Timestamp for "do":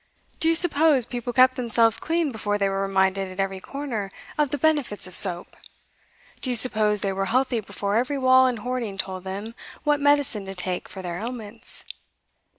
0.39-0.49, 6.41-6.49